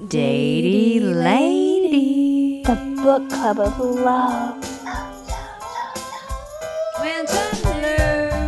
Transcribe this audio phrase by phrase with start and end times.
[0.00, 2.62] Datey Lady.
[2.64, 4.64] The book club of love.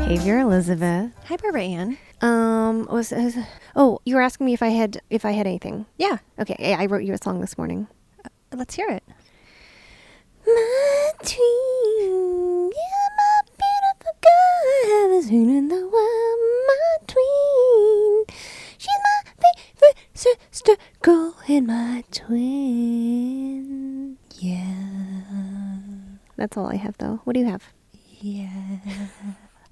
[0.07, 1.11] Hey, you're Elizabeth.
[1.27, 1.99] Hi, Barbara Ann.
[2.21, 3.37] Um, was, was
[3.77, 5.87] oh, you were asking me if I had if I had anything.
[5.99, 7.87] Yeah, Okay, I I wrote you a song this morning.
[8.53, 9.03] let's hear it.
[10.47, 16.41] My tween, yeah, my beautiful girl, I haven't seen in the world.
[16.67, 17.62] My tween, she's my favorite
[20.15, 24.19] sister girl and my twin.
[24.39, 24.61] Yeah.
[26.37, 27.21] That's all I have, though.
[27.25, 27.73] What do you have?
[28.21, 28.49] Yeah.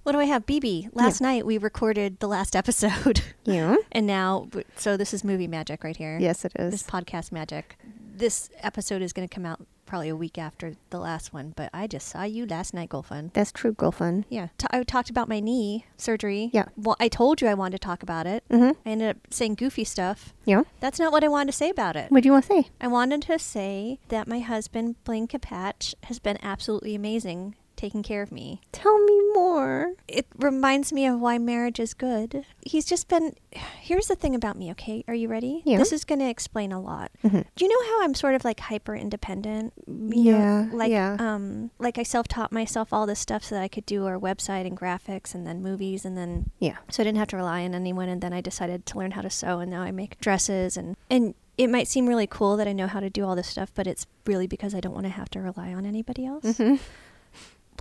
[0.03, 0.47] What do I have?
[0.47, 0.89] BB.
[0.95, 3.21] Last night we recorded the last episode.
[3.45, 3.77] Yeah.
[3.91, 6.19] and now, so this is movie magic right here.
[6.21, 6.71] Yes, it is.
[6.71, 7.77] This podcast magic.
[8.15, 11.69] This episode is going to come out probably a week after the last one, but
[11.75, 13.33] I just saw you last night, Golfun.
[13.33, 14.25] That's true, girlfriend.
[14.29, 14.49] Yeah.
[14.57, 16.49] T- I talked about my knee surgery.
[16.53, 16.67] Yeah.
[16.77, 18.45] Well, I told you I wanted to talk about it.
[18.51, 18.79] Mm-hmm.
[18.87, 20.33] I ended up saying goofy stuff.
[20.45, 20.63] Yeah.
[20.79, 22.09] That's not what I wanted to say about it.
[22.13, 22.71] What do you want to say?
[22.81, 28.21] I wanted to say that my husband, Blaine Capatch, has been absolutely amazing taking care
[28.23, 28.61] of me.
[28.73, 29.95] Tell me more.
[30.07, 32.45] It reminds me of why marriage is good.
[32.65, 33.35] He's just been.
[33.81, 35.03] Here's the thing about me, okay?
[35.09, 35.63] Are you ready?
[35.65, 35.79] Yeah.
[35.79, 37.11] This is going to explain a lot.
[37.25, 37.45] Mhm.
[37.57, 39.73] Do you know how I'm sort of like hyper independent?
[39.87, 41.17] Yeah, like yeah.
[41.19, 44.67] um like I self-taught myself all this stuff so that I could do our website
[44.67, 46.77] and graphics and then movies and then Yeah.
[46.91, 49.23] so I didn't have to rely on anyone and then I decided to learn how
[49.23, 52.67] to sew and now I make dresses and and it might seem really cool that
[52.69, 55.07] I know how to do all this stuff but it's really because I don't want
[55.07, 56.45] to have to rely on anybody else.
[56.45, 56.77] Mm-hmm.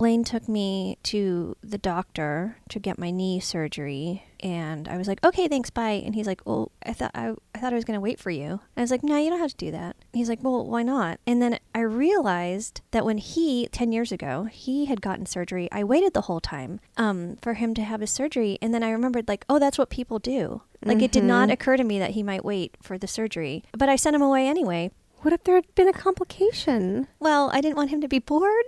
[0.00, 5.22] Blaine took me to the doctor to get my knee surgery and I was like,
[5.22, 7.98] "Okay, thanks, bye." And he's like, "Well, I thought I, I thought I was going
[7.98, 9.96] to wait for you." And I was like, "No, you don't have to do that."
[10.14, 14.44] He's like, "Well, why not?" And then I realized that when he 10 years ago,
[14.44, 18.10] he had gotten surgery, I waited the whole time um for him to have his
[18.10, 21.50] surgery and then I remembered like, "Oh, that's what people do." Like it did not
[21.50, 21.52] Mhm.
[21.52, 24.48] occur to me that he might wait for the surgery, but I sent him away
[24.48, 24.92] anyway.
[25.18, 27.06] What if there had been a complication?
[27.18, 28.64] Well, I didn't want him to be bored.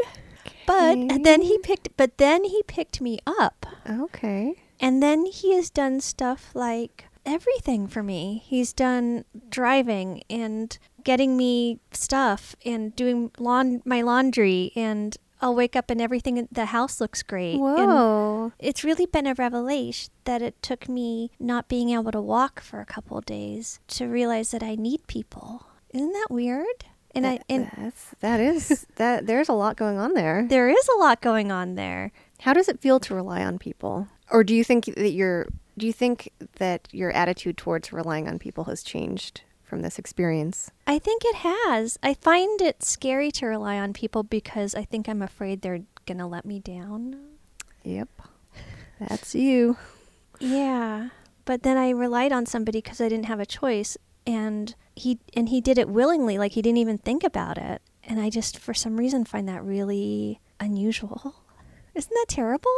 [0.66, 1.62] But then he mm.
[1.62, 3.66] picked but then he picked me up.
[3.88, 4.54] Okay.
[4.80, 8.42] And then he has done stuff like everything for me.
[8.44, 15.74] He's done driving and getting me stuff and doing lawn my laundry and I'll wake
[15.74, 17.54] up and everything in the house looks great.
[17.54, 18.52] And Whoa.
[18.60, 22.80] it's really been a revelation that it took me not being able to walk for
[22.80, 25.66] a couple of days to realize that I need people.
[25.90, 26.84] Isn't that weird?
[27.14, 29.26] And I and That's, that is that.
[29.26, 30.46] There's a lot going on there.
[30.48, 32.12] there is a lot going on there.
[32.40, 34.08] How does it feel to rely on people?
[34.30, 35.46] Or do you think that your
[35.76, 40.70] do you think that your attitude towards relying on people has changed from this experience?
[40.86, 41.98] I think it has.
[42.02, 46.18] I find it scary to rely on people because I think I'm afraid they're going
[46.18, 47.16] to let me down.
[47.84, 48.08] Yep.
[49.00, 49.76] That's you.
[50.40, 51.08] Yeah.
[51.44, 53.96] But then I relied on somebody because I didn't have a choice
[54.26, 57.82] and he and he did it willingly like he didn't even think about it.
[58.04, 61.34] And I just for some reason find that really unusual.
[61.94, 62.70] Isn't that terrible?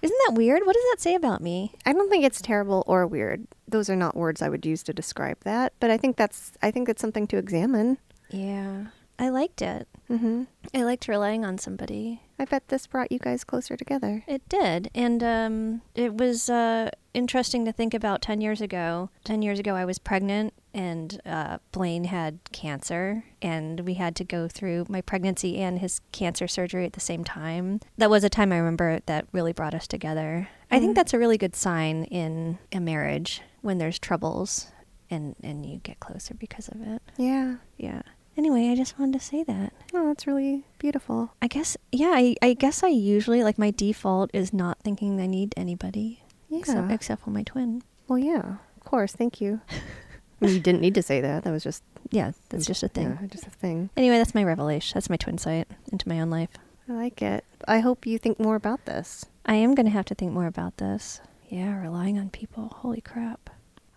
[0.00, 0.62] Isn't that weird?
[0.64, 1.74] What does that say about me?
[1.86, 3.46] I don't think it's terrible or weird.
[3.68, 6.70] Those are not words I would use to describe that, but I think that's I
[6.70, 7.98] think that's something to examine.
[8.30, 8.86] Yeah.
[9.18, 9.86] I liked it.
[10.10, 10.48] Mhm.
[10.74, 12.22] I liked relying on somebody.
[12.38, 14.24] I bet this brought you guys closer together.
[14.26, 14.90] It did.
[14.94, 19.10] And um, it was uh, interesting to think about 10 years ago.
[19.22, 24.24] 10 years ago, I was pregnant, and uh, Blaine had cancer, and we had to
[24.24, 27.80] go through my pregnancy and his cancer surgery at the same time.
[27.98, 30.48] That was a time I remember that really brought us together.
[30.70, 30.94] I think Mhm.
[30.96, 34.68] that's a really good sign in a marriage when there's troubles
[35.10, 37.02] and, and you get closer because of it.
[37.18, 37.56] Yeah.
[37.76, 38.02] Yeah.
[38.34, 39.74] Anyway, I just wanted to say that.
[39.92, 41.34] Oh, that's really beautiful.
[41.42, 45.26] I guess, yeah, I, I guess I usually, like, my default is not thinking I
[45.26, 46.22] need anybody.
[46.48, 46.60] Yeah.
[46.60, 47.82] Except, except for my twin.
[48.08, 48.54] well, yeah.
[48.78, 49.12] Of course.
[49.12, 49.60] Thank you.
[50.48, 51.44] You didn't need to say that.
[51.44, 53.18] That was just Yeah, that's just a thing.
[53.20, 53.90] Yeah, just a thing.
[53.96, 54.94] Anyway, that's my revelation.
[54.96, 56.50] That's my twin sight into my own life.
[56.88, 57.44] I like it.
[57.68, 59.24] I hope you think more about this.
[59.46, 61.20] I am going to have to think more about this.
[61.48, 62.72] Yeah, relying on people.
[62.76, 63.50] Holy crap.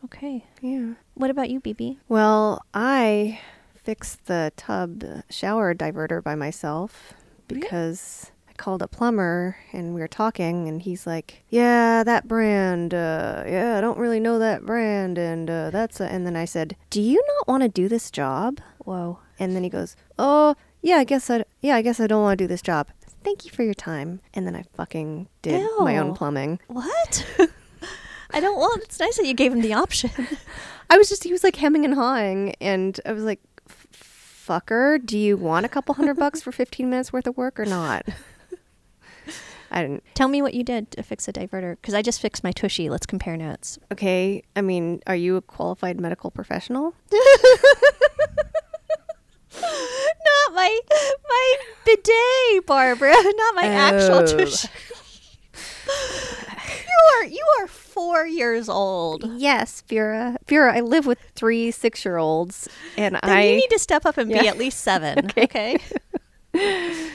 [0.03, 0.45] Okay.
[0.61, 0.93] Yeah.
[1.15, 1.97] What about you, BB?
[2.07, 3.39] Well, I
[3.75, 7.13] fixed the tub shower diverter by myself
[7.47, 12.93] because called a plumber and we were talking and he's like, "Yeah, that brand.
[12.93, 16.45] Uh, yeah, I don't really know that brand and uh, that's a, and then I
[16.45, 19.19] said, "Do you not want to do this job?" Whoa.
[19.39, 22.37] And then he goes, "Oh, yeah, I guess I yeah, I guess I don't want
[22.37, 22.89] to do this job."
[23.23, 24.21] Thank you for your time.
[24.35, 26.59] And then I fucking did my own plumbing.
[26.67, 27.25] What?
[28.31, 28.83] I don't want.
[28.83, 30.11] It's nice that you gave him the option.
[30.89, 33.39] I was just, he was like hemming and hawing, and I was like,
[34.45, 37.65] fucker, do you want a couple hundred bucks for 15 minutes worth of work or
[37.65, 38.05] not?
[39.71, 40.03] I didn't.
[40.13, 42.89] Tell me what you did to fix a diverter because I just fixed my tushy.
[42.89, 43.77] Let's compare notes.
[43.91, 44.43] Okay.
[44.55, 46.93] I mean, are you a qualified medical professional?
[49.61, 50.79] Not my
[51.29, 53.11] my bidet, Barbara.
[53.23, 53.71] Not my oh.
[53.71, 54.67] actual tushy.
[56.67, 59.23] you are you are four years old.
[59.37, 60.37] Yes, Vera.
[60.47, 62.67] Vera, I live with three six year olds,
[62.97, 63.49] and then I.
[63.49, 64.41] You need to step up and yeah.
[64.41, 65.25] be at least seven.
[65.37, 65.77] okay.
[66.53, 67.11] okay?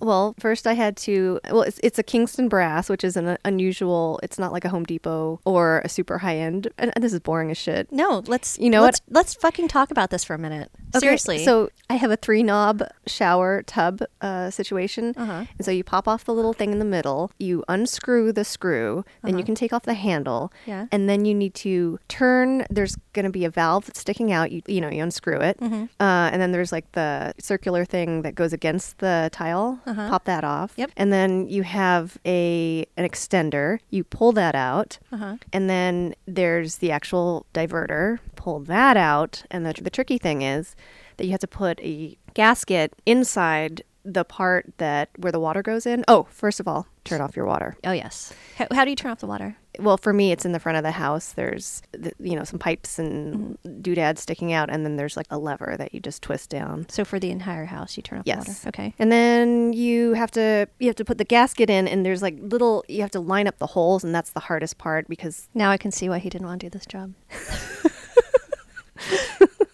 [0.00, 1.40] Well, first I had to.
[1.50, 4.20] Well, it's, it's a Kingston brass, which is an unusual.
[4.22, 6.68] It's not like a Home Depot or a super high end.
[6.78, 7.90] And, and this is boring as shit.
[7.90, 10.70] No, let's You know let's, Let's fucking talk about this for a minute.
[10.94, 11.44] Okay, Seriously.
[11.44, 15.14] So I have a three knob shower tub uh, situation.
[15.16, 15.44] Uh-huh.
[15.56, 19.04] And so you pop off the little thing in the middle, you unscrew the screw,
[19.22, 20.52] then you can take off the handle.
[20.52, 20.62] Uh-huh.
[20.66, 20.86] Yeah.
[20.92, 24.52] And then you need to turn, there's going to be a valve that's sticking out.
[24.52, 25.58] You, you know, you unscrew it.
[25.58, 25.84] Mm-hmm.
[26.00, 29.80] Uh, and then there's like the circular thing that goes against the tile.
[29.86, 30.08] Uh-huh.
[30.10, 30.72] Pop that off.
[30.76, 30.90] Yep.
[30.96, 33.78] And then you have a an extender.
[33.90, 34.98] You pull that out.
[35.12, 35.36] Uh-huh.
[35.52, 38.18] And then there's the actual diverter.
[38.34, 39.44] Pull that out.
[39.50, 40.74] And the, the tricky thing is
[41.16, 45.86] that you have to put a gasket inside the part that where the water goes
[45.86, 46.04] in.
[46.06, 47.76] Oh, first of all, turn off your water.
[47.84, 48.32] oh yes.
[48.56, 49.56] How, how do you turn off the water?
[49.78, 51.32] Well, for me, it's in the front of the house.
[51.32, 53.80] There's, the, you know, some pipes and Mm-hmm.
[53.82, 56.86] doodads sticking out, and then there's like a lever that you just twist down.
[56.88, 58.44] So for the entire house, you turn off Yes.
[58.44, 58.68] the water.
[58.68, 58.94] Okay.
[58.98, 62.36] And then you have to you have to put the gasket in, and there's like
[62.40, 65.70] little you have to line up the holes, and that's the hardest part because Now
[65.70, 67.12] I can see why he didn't want to do this job.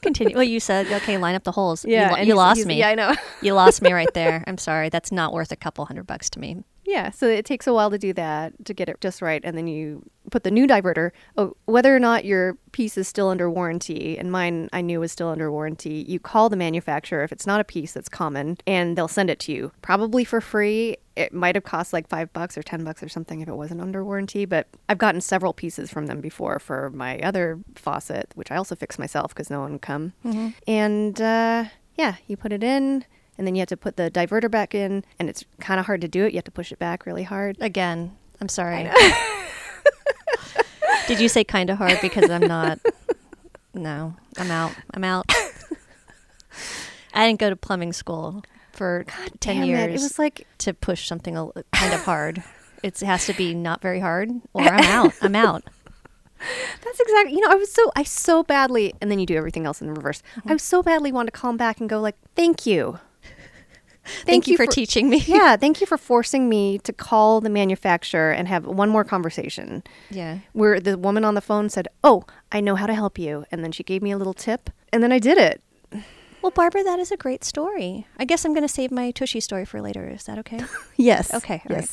[0.02, 0.34] Continue.
[0.34, 1.16] Well, you said okay.
[1.16, 1.84] Line up the holes.
[1.84, 2.78] you, and you lost me.
[2.81, 3.14] Yeah, I know.
[3.40, 4.43] You lost me right there.
[4.46, 4.88] I'm sorry.
[4.88, 6.64] That's not worth a couple hundred bucks to me.
[6.93, 9.56] Yeah, so it takes a while to do that to get it just right, and
[9.56, 11.11] then you put the new diverter.
[11.39, 15.11] Oh, whether or not your piece is still under warranty, and mine I knew was
[15.11, 16.05] still under warranty.
[16.06, 19.39] You call the manufacturer if it's not a piece that's common, and they'll send it
[19.41, 20.99] to you probably for free.
[21.17, 23.81] It might have cost like five bucks or ten bucks or something if it wasn't
[23.81, 28.50] under warranty, but I've gotten several pieces from them before for my other faucet, which
[28.50, 30.12] I also fix myself because no one would come.
[30.67, 31.65] And uh,
[31.97, 33.06] yeah, you put it in.
[33.43, 36.00] And then you have to put the diverter back in, and it's kind of hard
[36.03, 36.33] to do it.
[36.33, 37.56] You have to push it back really hard.
[37.61, 38.89] Again, I'm sorry.
[41.09, 42.79] Did you say kind of hard because I'm not?
[43.75, 44.71] No, I'm out.
[44.94, 45.27] I'm out.
[47.15, 49.06] I didn't go to plumbing school for
[49.41, 49.91] ten Damn years It.
[49.91, 52.45] it was like to push something a, kind of hard.
[52.85, 55.15] It's, it has to be not very hard, or I'm out.
[55.21, 55.65] I'm out.
[56.85, 57.35] that's exactly.
[57.35, 59.93] You know, I was so I so badly, and then you do everything else in
[59.93, 60.23] reverse.
[60.37, 60.49] Mm-hmm.
[60.49, 63.00] I was so badly want to come back and go like, "Thank you,
[64.04, 65.19] Thank, you for, teaching me.
[65.26, 69.82] yeah, thank you for forcing me to call the manufacturer and have one more conversation."
[70.10, 70.38] Yeah.
[70.52, 73.62] Where the woman on the phone said, "Oh, I know how to help you," and
[73.62, 75.62] then she gave me a little tip, and then I did it.
[76.43, 78.08] Well, Barbara, that is a great story.
[78.19, 80.08] I guess I'm going to save my Tushy story for later.
[80.08, 80.60] Is that okay?
[80.96, 81.32] Yes.
[81.32, 81.88] Okay, all right.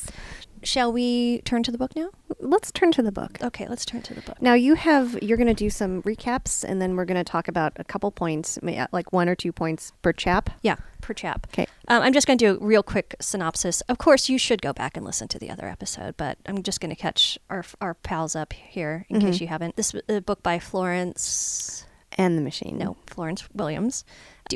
[0.64, 2.10] Shall we turn to the book now?
[2.40, 3.38] Let's turn to the book.
[3.42, 4.42] Okay, let's turn to the book.
[4.42, 7.48] Now you have you're going to do some recaps, and then we're going to talk
[7.48, 8.60] about a couple points,
[8.92, 10.50] like one or two points per chap.
[10.62, 11.48] Yeah, per chap.
[11.52, 11.68] Okay.
[11.88, 13.82] Um, I'm just going to do a real quick synopsis.
[13.82, 16.80] Of course, you should go back and listen to the other episode, but I'm just
[16.80, 19.76] going to catch our our pals up here in case you haven't.
[19.76, 21.86] This is a book by Florence.
[22.18, 22.78] And the machine.
[22.78, 24.04] No, Florence Williams.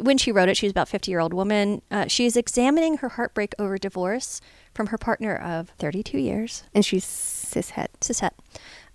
[0.01, 1.81] When she wrote it, she was about 50 year old woman.
[1.89, 4.41] Uh, she is examining her heartbreak over divorce
[4.73, 7.87] from her partner of 32 years, And she's cishet.
[8.01, 8.31] cishet.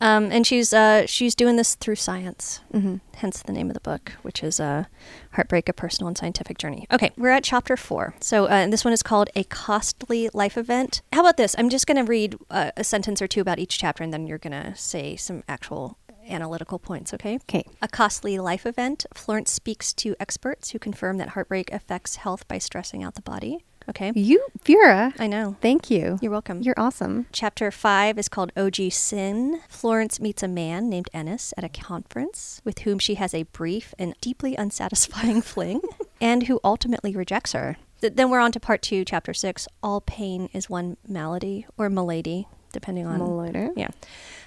[0.00, 2.60] Um, and she's uh, she's doing this through science.
[2.72, 2.96] Mm-hmm.
[3.16, 4.84] hence the name of the book, which is uh,
[5.32, 6.86] Heartbreak, a Personal and Scientific Journey.
[6.92, 8.14] Okay, we're at chapter four.
[8.20, 11.02] So uh, this one is called A Costly Life Event.
[11.12, 11.56] How about this?
[11.58, 14.28] I'm just going to read uh, a sentence or two about each chapter, and then
[14.28, 17.36] you're going to say some actual analytical points, okay?
[17.48, 17.64] Okay.
[17.82, 19.04] A costly life event.
[19.14, 23.64] Florence speaks to experts who confirm that heartbreak affects health by stressing out the body.
[23.88, 24.12] Okay.
[24.14, 25.14] You, Vera.
[25.18, 25.56] I know.
[25.62, 26.18] Thank you.
[26.20, 26.60] You're welcome.
[26.60, 27.26] You're awesome.
[27.32, 29.60] Chapter 5 is called OG Sin.
[29.68, 33.94] Florence meets a man named Ennis at a conference with whom she has a brief
[33.98, 35.80] and deeply unsatisfying fling
[36.20, 37.76] and who ultimately rejects her.
[38.02, 39.66] Th- then we're on to part 2, chapter 6.
[39.82, 43.20] All pain is one malady or malady, depending on.
[43.38, 43.70] Later.
[43.74, 43.88] Yeah.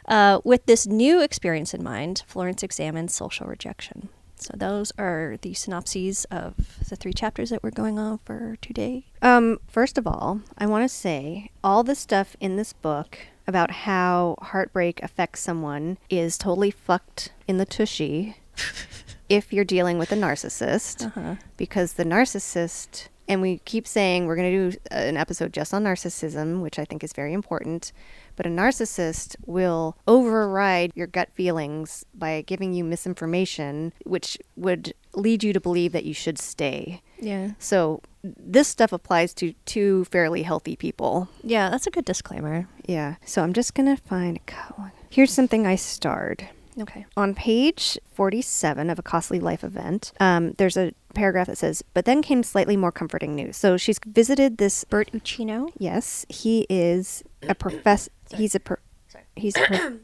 [0.07, 4.09] Uh, with this new experience in mind, Florence examines social rejection.
[4.41, 6.55] So those are the synopses of
[6.89, 9.05] the three chapters that we're going on for today.
[9.21, 13.69] Um, first of all, I want to say all the stuff in this book about
[13.69, 18.37] how heartbreak affects someone is totally fucked in the tushy
[19.29, 21.05] if you're dealing with a narcissist.
[21.05, 21.35] Uh-huh.
[21.55, 25.83] Because the narcissist, and we keep saying we're going to do an episode just on
[25.83, 27.91] narcissism, which I think is very important.
[28.35, 35.43] But a narcissist will override your gut feelings by giving you misinformation, which would lead
[35.43, 37.01] you to believe that you should stay.
[37.19, 37.51] Yeah.
[37.59, 41.29] So this stuff applies to two fairly healthy people.
[41.43, 42.67] Yeah, that's a good disclaimer.
[42.85, 43.15] Yeah.
[43.25, 44.91] So I'm just gonna find a.
[45.09, 46.47] Here's something I starred.
[46.79, 47.05] Okay.
[47.17, 52.05] On page 47 of A Costly Life event, um, there's a paragraph that says, But
[52.05, 53.57] then came slightly more comforting news.
[53.57, 54.83] So she's visited this.
[54.85, 55.69] Bert Uchino.
[55.77, 58.11] Yes, he is a professor.
[58.37, 58.59] He's a.
[58.59, 58.77] Pro-
[59.35, 59.61] he's a.
[59.65, 59.99] Pro-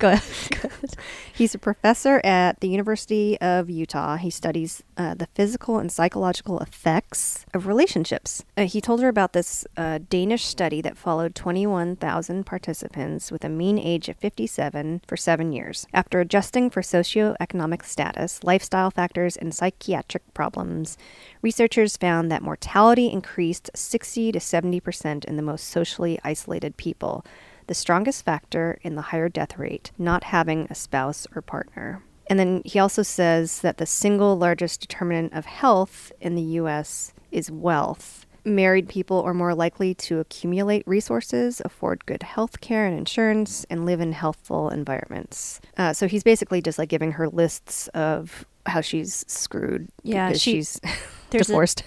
[0.02, 0.94] Go ahead.
[1.34, 4.16] He's a professor at the University of Utah.
[4.16, 8.42] He studies uh, the physical and psychological effects of relationships.
[8.56, 13.50] Uh, he told her about this uh, Danish study that followed 21,000 participants with a
[13.50, 15.86] mean age of 57 for seven years.
[15.92, 20.96] After adjusting for socioeconomic status, lifestyle factors, and psychiatric problems,
[21.42, 27.22] researchers found that mortality increased 60 to 70% in the most socially isolated people
[27.70, 32.02] the strongest factor in the higher death rate, not having a spouse or partner.
[32.26, 37.14] And then he also says that the single largest determinant of health in the US
[37.30, 38.26] is wealth.
[38.44, 43.86] Married people are more likely to accumulate resources, afford good health care and insurance, and
[43.86, 45.60] live in healthful environments.
[45.76, 50.42] Uh, so he's basically just like giving her lists of how she's screwed Yeah, because
[50.42, 50.80] she- she's
[51.30, 51.84] there's a- divorced.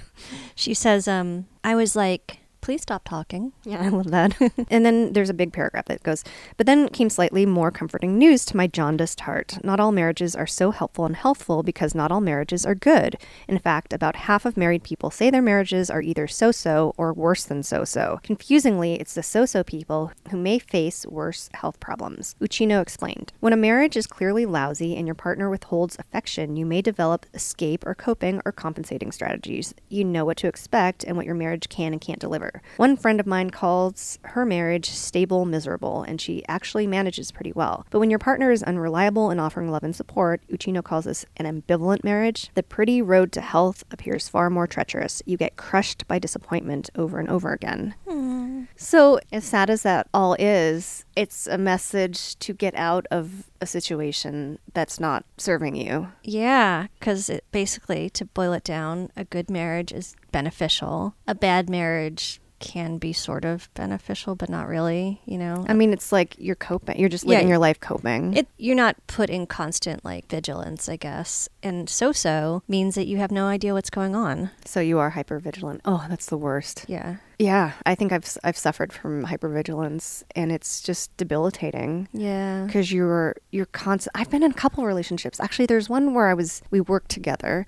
[0.55, 3.51] She says, um, I was like, please stop talking.
[3.65, 4.35] Yeah, I love that.
[4.69, 6.23] and then there's a big paragraph that goes,
[6.55, 9.57] But then came slightly more comforting news to my jaundiced heart.
[9.63, 13.17] Not all marriages are so helpful and healthful because not all marriages are good.
[13.49, 17.11] In fact, about half of married people say their marriages are either so so or
[17.11, 18.21] worse than so so.
[18.23, 22.35] Confusingly, it's the so so people who may face worse health problems.
[22.39, 26.81] Uchino explained When a marriage is clearly lousy and your partner withholds affection, you may
[26.81, 29.73] develop escape or coping or compensating strategies.
[29.89, 32.52] You know what to expect and what your marriage can and can't deliver.
[32.77, 37.85] One friend of mine calls her marriage stable, miserable, and she actually manages pretty well.
[37.89, 41.45] But when your partner is unreliable in offering love and support, Uchino calls this an
[41.45, 45.21] ambivalent marriage, the pretty road to health appears far more treacherous.
[45.25, 47.95] You get crushed by disappointment over and over again.
[48.07, 48.63] Hmm.
[48.75, 53.65] So, as sad as that all is, it's a message to get out of a
[53.65, 56.09] situation that's not serving you.
[56.23, 61.15] Yeah, because it basically, to boil it down, a good marriage is beneficial.
[61.27, 65.65] A bad marriage can be sort of beneficial, but not really, you know?
[65.67, 67.31] I mean, it's like you're coping, you're just Yeah.
[67.35, 68.33] living your life coping.
[68.35, 71.49] It, you're not put in constant like vigilance, I guess.
[71.61, 74.49] And so-so means that you have no idea what's going on.
[74.65, 75.81] so you are hypervigilant.
[75.85, 76.85] Oh, that's the worst.
[76.87, 77.17] Yeah.
[77.39, 82.63] Yeah, I think I've I've suffered from hypervigilance, and it's just debilitating Yeah.
[82.65, 84.15] because you're you're constant.
[84.15, 85.39] I've been in a couple relationships.
[85.39, 87.65] Actually, there's one where I was we worked together,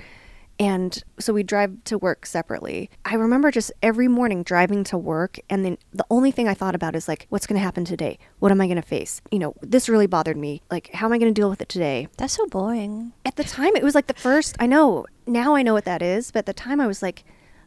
[0.59, 2.89] and so we drive to work separately.
[3.03, 6.75] I remember just every morning driving to work, and then the only thing I thought
[6.75, 8.17] about is like, what's going to happen today?
[8.39, 9.21] What am I going to face?
[9.31, 10.61] You know, this really bothered me.
[10.71, 12.07] Like, how am I going to deal with it today?
[12.17, 13.13] That's so boring.
[13.25, 14.55] At the time, it was like the first.
[14.59, 17.23] I know now I know what that is, but at the time I was like,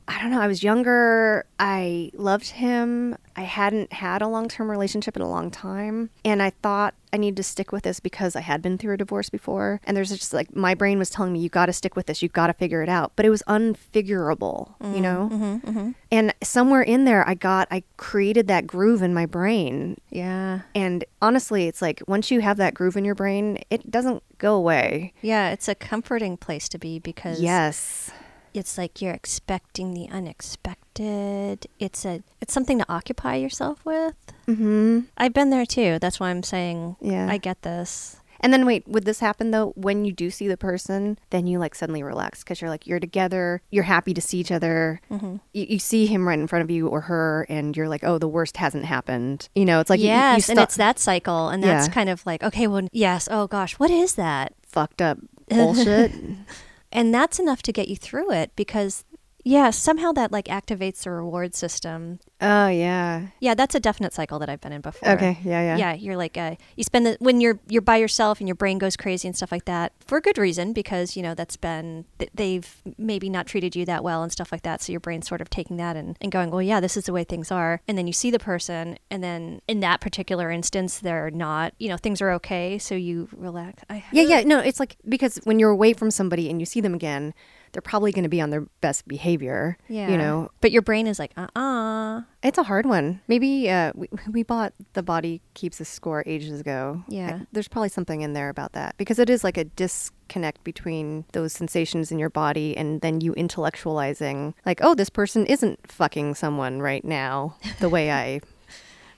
[0.09, 0.41] I don't know.
[0.41, 1.45] I was younger.
[1.59, 3.17] I loved him.
[3.37, 6.09] I hadn't had a long term relationship in a long time.
[6.25, 8.97] And I thought I needed to stick with this because I had been through a
[8.97, 9.81] divorce before.
[9.85, 12.23] And there's just like my brain was telling me, you got to stick with this.
[12.23, 13.13] You got to figure it out.
[13.17, 15.29] But it was unfigurable, you mm-hmm, know?
[15.31, 15.91] Mm-hmm, mm-hmm.
[16.11, 19.99] And somewhere in there, I got, I created that groove in my brain.
[20.11, 20.63] Yeah.
[20.75, 24.55] And honestly, it's like once you have that groove in your brain, it doesn't go
[24.55, 25.13] away.
[25.21, 28.11] Yeah, it's a comforting place to be because Yes.
[28.55, 31.67] It's like you're expecting the unexpected.
[31.79, 34.15] It's a it's something to occupy yourself with.
[34.47, 35.01] Mm-hmm.
[35.17, 35.99] I've been there too.
[36.01, 37.29] That's why I'm saying Yeah.
[37.31, 38.17] I get this.
[38.41, 41.19] And then wait, would this happen though when you do see the person?
[41.31, 44.53] Then you like suddenly relax because you're like you're together, you're happy to see each
[44.53, 45.01] other.
[45.11, 45.37] Mm-hmm.
[45.53, 48.19] You, you see him right in front of you or her, and you're like, oh,
[48.19, 49.49] the worst hasn't happened.
[49.57, 51.93] You know, it's like you- you, yes, and it's that cycle, and that's Yeah.
[51.95, 53.27] kind of like okay, well, yes.
[53.31, 54.55] Oh gosh, what is that?
[54.69, 56.13] fucked up bullshit.
[56.91, 59.05] And that's enough to get you through it because
[59.49, 62.21] yeah, somehow that like activates the reward system.
[62.41, 63.29] oh yeah.
[63.41, 65.09] Yeah, that's a definite cycle that I've been in before.
[65.11, 65.39] Okay.
[65.43, 65.63] Yeah.
[65.63, 65.77] Yeah.
[65.77, 68.79] yeah you're like uh, you spend the when you're you're by yourself and your brain
[68.79, 72.05] goes crazy and stuff like that for a good reason because you know that's been
[72.19, 75.27] th- they've maybe not treated you that well and stuff like that so your brain's
[75.27, 77.81] sort of taking that and, and going well yeah this is the way things are
[77.89, 81.89] and then you see the person and then in that particular instance they're not you
[81.89, 85.59] know things are okay so you relax I, Yeah, yeah, no, it's like because when
[85.59, 87.35] you're away from somebody and you see them again,
[87.73, 89.77] they're probably going to be on their best behavior.
[89.89, 93.21] yeah you know, but your brain is like uh-uh it's a hard one.
[93.29, 97.03] Maybe uh, we we bought the Body Keeps a Score ages ago.
[97.09, 97.41] Yeah.
[97.43, 101.25] I- there's probably something in there about that because it is like a disconnect between
[101.33, 106.35] those sensations in your body and then you intellectualizing like, oh, this person isn't fucking
[106.37, 108.41] someone right now the way I.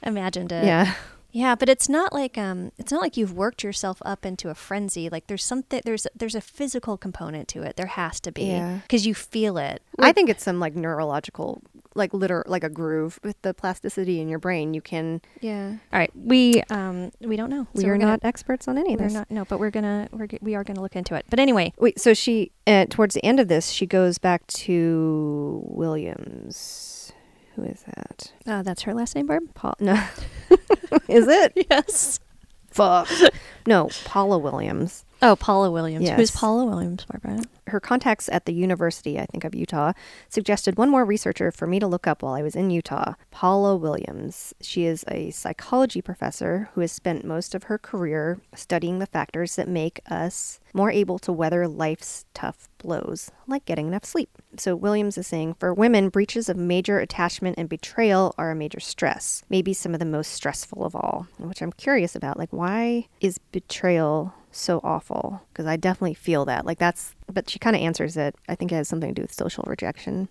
[0.03, 0.95] imagined it yeah.
[1.33, 4.55] Yeah, but it's not like um it's not like you've worked yourself up into a
[4.55, 5.09] frenzy.
[5.09, 7.77] Like there's something there's there's a physical component to it.
[7.77, 8.79] There has to be Yeah.
[8.83, 9.83] because you feel it.
[9.99, 11.63] I think it's some like neurological
[11.97, 14.75] like liter like a groove with the plasticity in your brain.
[14.75, 15.21] You can.
[15.41, 15.71] Yeah.
[15.93, 16.11] All right.
[16.15, 17.67] We um we don't know.
[17.75, 19.15] We So are we're gonna- not experts on any of We're this.
[19.15, 19.31] not.
[19.31, 20.09] No, but we're gonna.
[20.13, 21.27] We're we are gonna look into it.
[21.31, 21.73] But anyway.
[21.79, 27.13] Wait, so she uh, towards the end of this, she goes back to Williams.
[27.61, 28.33] Who is that?
[28.47, 29.43] Uh, that's her last name, Barb.
[29.55, 29.75] Paul?
[29.81, 29.93] No,
[31.09, 31.53] is it?
[31.71, 32.19] Yes.
[32.71, 33.09] Fuck.
[33.67, 35.05] No, Paula Williams.
[35.23, 36.09] Oh, Paula Williams.
[36.09, 37.45] Who's Paula Williams, Barbara?
[37.67, 39.93] Her contacts at the University, I think of Utah,
[40.31, 43.15] suggested one more researcher for me to look up while I was in Utah.
[43.31, 44.55] Paula Williams.
[44.63, 49.57] She is a psychology professor who has spent most of her career studying the factors
[49.57, 54.31] that make us more able to weather life's tough blows, like getting enough sleep.
[54.57, 58.81] So Williams is saying for women, breaches of major attachment and betrayal are a major
[58.81, 62.39] stress, maybe some of the most stressful of all, which I'm curious about.
[62.39, 65.43] Like, why is betrayal so awful?
[65.53, 66.65] Because I definitely feel that.
[66.67, 68.35] Like, that's, but she kind of answers it.
[68.49, 70.29] I think it has something to do with social rejection.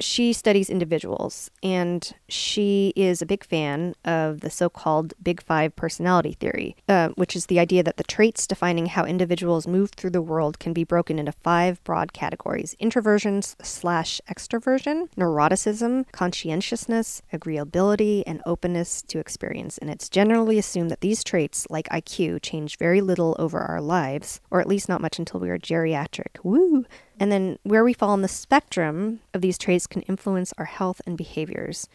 [0.00, 5.74] She studies individuals and she is a big fan of the so called Big Five
[5.76, 10.10] personality theory, uh, which is the idea that the traits defining how individuals move through
[10.10, 18.22] the world can be broken into five broad categories introversion slash extroversion, neuroticism, conscientiousness, agreeability,
[18.26, 19.78] and openness to experience.
[19.78, 24.40] And it's generally assumed that these traits, like IQ, change very little over our lives,
[24.50, 26.25] or at least not much until we are geriatric.
[26.42, 26.84] Woo!
[27.18, 31.00] And then where we fall on the spectrum of these traits can influence our health
[31.06, 31.88] and behaviors.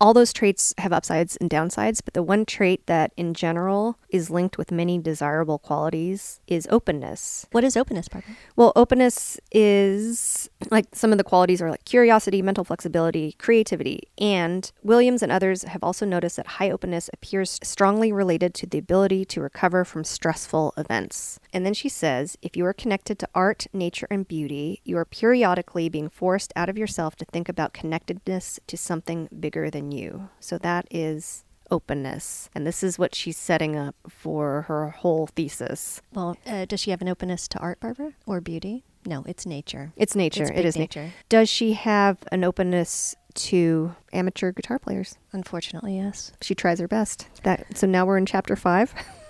[0.00, 4.30] All those traits have upsides and downsides, but the one trait that in general is
[4.30, 7.46] linked with many desirable qualities is openness.
[7.50, 8.36] What is openness, Barbara?
[8.54, 14.04] Well, openness is like some of the qualities are like curiosity, mental flexibility, creativity.
[14.18, 18.78] And Williams and others have also noticed that high openness appears strongly related to the
[18.78, 21.40] ability to recover from stressful events.
[21.52, 25.04] And then she says if you are connected to art, nature, and beauty, you are
[25.04, 30.28] periodically being forced out of yourself to think about connectedness to something bigger than you.
[30.40, 32.48] So that is openness.
[32.54, 36.00] And this is what she's setting up for her whole thesis.
[36.14, 38.84] Well, uh, does she have an openness to art, Barbara, or beauty?
[39.06, 39.92] No, it's nature.
[39.96, 40.44] It's nature.
[40.44, 41.12] It's it is na- nature.
[41.28, 45.16] Does she have an openness to amateur guitar players?
[45.32, 46.32] Unfortunately, yes.
[46.42, 47.28] She tries her best.
[47.42, 48.92] That so now we're in chapter five,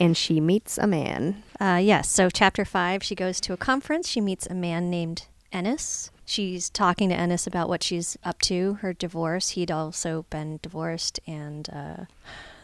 [0.00, 1.42] and she meets a man.
[1.60, 2.08] Uh, yes.
[2.08, 4.08] So, chapter five, she goes to a conference.
[4.08, 6.10] She meets a man named Ennis.
[6.26, 9.50] She's talking to Ennis about what she's up to, her divorce.
[9.50, 12.04] He'd also been divorced, and uh,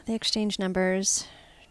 [0.06, 1.26] they exchange numbers.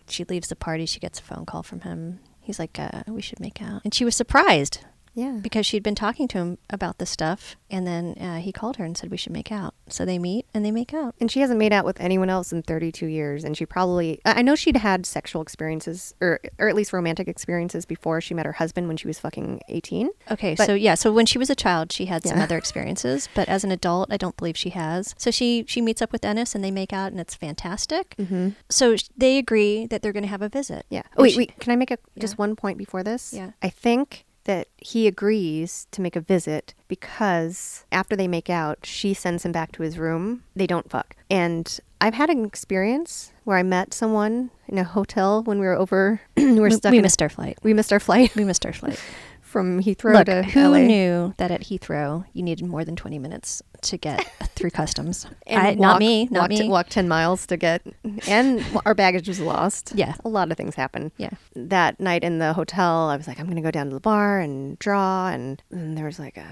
[0.08, 0.86] She leaves the party.
[0.86, 2.20] She gets a phone call from him.
[2.42, 4.80] He's like, uh, "We should make out," and she was surprised
[5.20, 5.40] Yeah.
[5.42, 8.86] because she'd been talking to him about this stuff, and then uh, he called her
[8.86, 11.16] and said, "We should make out." So they meet and they make out.
[11.20, 13.44] And she hasn't made out with anyone else in 32 years.
[13.44, 17.86] And she probably, I know she'd had sexual experiences, or, or at least romantic experiences
[17.88, 20.10] before she met her husband when she was fucking 18.
[20.32, 22.44] Okay, But- so yeah, so when she was a child, she had some Yeah.
[22.44, 25.16] other experiences, but as an adult, I don't believe she has.
[25.18, 28.16] So she she meets up with Ennis and they make out, and it's fantastic.
[28.20, 28.50] Mm-hmm.
[28.70, 30.86] So they agree that they're going to have a visit.
[30.90, 31.02] Yeah.
[31.18, 31.60] Oh, wait, she- wait.
[31.60, 33.34] Can I make a just one point before this?
[33.34, 33.52] Yeah.
[33.62, 39.14] I think that he agrees to make a visit because after they make out, she
[39.14, 40.44] sends him back to his room.
[40.56, 41.16] They don't fuck.
[41.30, 45.76] And I've had an experience where I met someone in a hotel when we were
[45.76, 46.22] over.
[46.38, 46.92] we were stuck.
[46.92, 47.58] we in a- missed our flight.
[47.64, 49.00] we missed our flight We missed our flight.
[49.50, 50.78] from Heathrow Look, to who LA.
[50.80, 55.26] knew that at Heathrow you needed more than twenty minutes to get through customs?
[55.48, 56.28] And I, not me.
[56.30, 56.70] Not walk, me.
[56.70, 57.82] walk 10 miles to get,
[58.28, 59.94] and our baggage was lost.
[59.96, 60.16] Yeah.
[60.24, 61.12] A lot of things happen.
[61.18, 61.32] Yeah.
[61.56, 64.00] That night in the hotel, I was like, I'm going to go down to the
[64.00, 65.30] bar and draw.
[65.30, 66.46] And, and there was like a,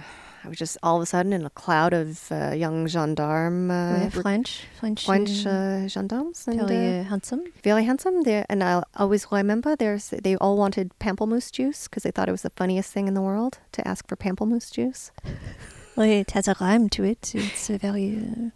[0.47, 4.05] I was just all of a sudden in a cloud of uh, young gendarme, uh,
[4.05, 6.47] Uh, French, French, French uh, uh, gendarmes.
[6.47, 7.43] And, very uh, handsome.
[7.63, 8.23] very handsome.
[8.23, 12.31] They're, and I always remember there's, they all wanted pamplemousse juice because they thought it
[12.31, 15.11] was the funniest thing in the world to ask for pamplemousse juice.
[15.97, 17.33] Oui, it has a rhyme to it.
[17.35, 18.51] It's uh, very uh,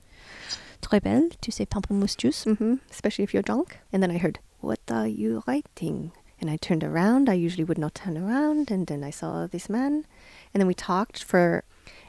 [0.81, 1.27] très belle.
[1.41, 2.43] to say pamplemousse juice.
[2.45, 3.79] hmm especially if you're drunk.
[3.91, 6.13] And then I heard, What are you writing?
[6.39, 7.29] And I turned around.
[7.29, 8.71] I usually would not turn around.
[8.71, 10.05] And then I saw this man.
[10.53, 11.63] And then we talked for,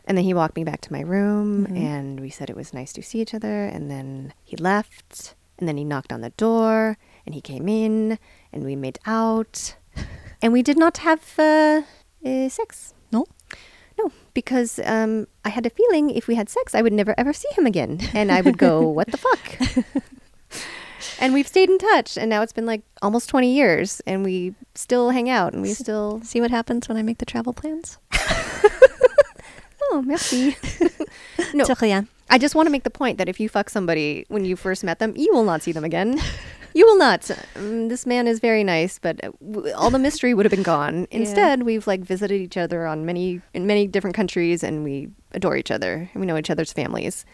[0.07, 1.77] and then he walked me back to my room Mhm.
[1.77, 3.65] and we said it was nice to see each other.
[3.65, 5.35] And then he left.
[5.59, 8.19] And then he knocked on the door and he came in
[8.53, 9.77] and we made out.
[10.43, 11.83] and we did not have uh,
[12.27, 12.95] uh, sex.
[13.13, 13.27] No?
[13.99, 17.33] No, because um, I had a feeling if we had sex, I would never ever
[17.33, 18.01] see him again.
[18.15, 19.59] And I would go, what the fuck?
[21.21, 22.17] and we've stayed in touch.
[22.19, 24.01] And now it's been like almost 20 years.
[24.07, 25.53] And we still hang out.
[25.53, 26.21] And we still.
[26.25, 27.99] See what happens when I make the travel plans?
[29.93, 30.57] Oh, merci.
[31.55, 31.67] no.
[32.31, 34.83] I just want to make the point that if you fuck somebody when you first
[34.85, 36.19] met them, you will not see them again.
[36.79, 37.31] You will not.
[37.57, 41.07] Um, this man is very nice, but uh, all the mystery would have been gone.
[41.11, 45.57] Instead, we've like visited each other on many in many different countries, and we adore
[45.57, 47.25] each other, and we know each other's families.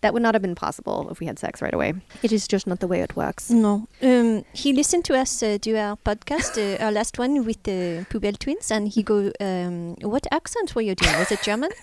[0.00, 1.94] That would not have been possible if we had sex right away.
[2.22, 3.50] It is just not the way it works.
[3.50, 3.86] No.
[4.02, 8.06] Um, he listened to us uh, do our podcast, uh, our last one with the
[8.10, 11.18] Poubelle Twins, and he go, um, "What accent were you doing?
[11.18, 11.70] Was it German?"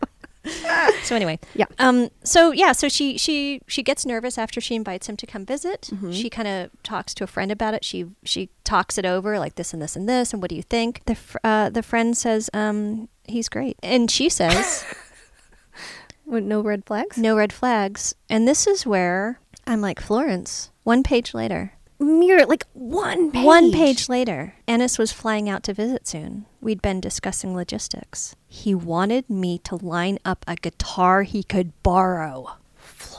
[1.02, 1.66] so anyway, Yeah.
[1.78, 2.08] Um.
[2.24, 2.72] So yeah.
[2.72, 5.90] So she she she gets nervous after she invites him to come visit.
[6.12, 7.84] She kind of talks to a friend about it.
[7.84, 10.32] She she talks it over like this and this and this.
[10.32, 11.02] And what do you think?
[11.04, 14.84] The fr- uh, the friend says, um, he's great, and she says.
[16.26, 17.18] With no red flags.
[17.18, 18.14] no red flags.
[18.28, 21.72] And this is where I'm like, Florence, one page later.
[22.02, 23.44] Mere like one page.
[23.44, 26.46] One page later, Ennis was flying out to visit soon.
[26.58, 28.34] We'd been discussing logistics.
[28.48, 32.56] He wanted me to line up a guitar he could borrow.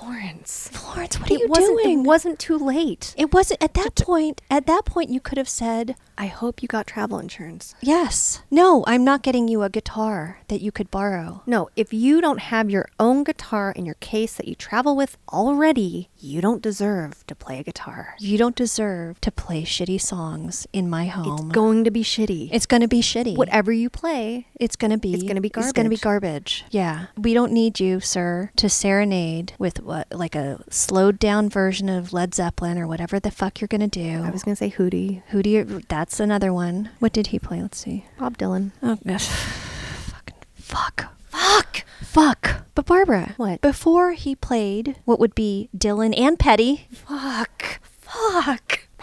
[0.02, 0.68] Florence.
[0.74, 1.84] Florence, what are It you wasn't.
[1.84, 2.00] doing?
[2.00, 3.14] It wasn't too late.
[3.18, 4.42] It wasn't at that point.
[4.50, 7.76] At that point, you could have said, I hope you got travel insurance.
[7.82, 12.20] "Yes, no, I'm not getting you a guitar that you could borrow." No, if you
[12.20, 16.62] don't have your own guitar in your case that you travel with already, you don't
[16.62, 18.16] deserve to play a guitar.
[18.20, 21.48] You don't deserve to play shitty songs in my home.
[21.48, 22.50] It's going to be shitty.
[22.52, 23.36] It's gonna be shitty.
[23.36, 24.48] whatever you play.
[24.60, 25.14] It's gonna be.
[25.14, 25.68] It's gonna be garbage.
[25.70, 26.62] It's gonna be garbage.
[26.62, 26.66] garbage.
[26.72, 31.90] Yeah, we don't need you, sir, to serenade with what, like a slowed down version
[31.90, 34.24] of Led Zeppelin or whatever the fuck you're gonna do.
[34.24, 35.86] I was gonna say Hootie, Hootie.
[35.88, 36.90] That's another one.
[37.00, 37.62] What did he play?
[37.62, 38.06] Let's see.
[38.18, 38.72] Bob Dylan.
[38.82, 41.14] Oh gosh, fucking fuck.
[41.30, 41.84] Fuck.
[42.02, 42.66] Fuck.
[42.76, 43.62] But Barbara, What?
[43.62, 47.51] Before he played what would be Dylan and Petty, Fuck.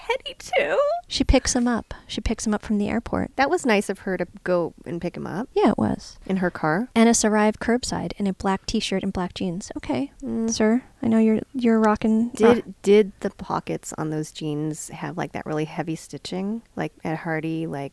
[0.08, 0.24] Fuck.
[0.24, 0.78] Petty too.
[1.06, 1.92] she picks him up.
[2.06, 3.30] She picks him up from the airport.
[3.36, 6.18] That was nice of her to go and pick him up Yeah, it was.
[6.26, 6.88] in her car.
[6.94, 9.70] Ennis arrived curbside in a black T-shirt and black jeans.
[9.76, 10.50] Okay, mm.
[10.50, 12.30] sir, I know you're you're rocking.
[12.30, 17.16] Did did the pockets on those jeans have like that really heavy stitching, like Ed
[17.16, 17.66] Hardy?
[17.66, 17.92] Like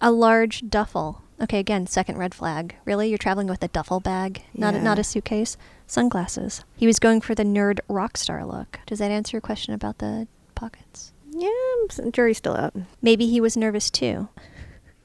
[0.00, 1.22] a large duffel.
[1.40, 2.74] Okay, again, second red flag.
[2.84, 5.56] Really, you're traveling with a duffel bag, not a, not a suitcase.
[5.86, 6.64] Sunglasses.
[6.76, 8.80] He was going for the nerd rock star look.
[8.86, 11.12] Does that answer your question about the pockets?
[11.32, 12.74] Yeah, jury's still out.
[13.02, 14.28] Maybe he was nervous too.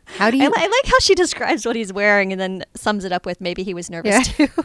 [0.06, 0.48] How do I, you?
[0.50, 3.40] li- I like how she describes what he's wearing and then sums it up with
[3.42, 4.48] maybe he was nervous Yeah.
[4.48, 4.48] too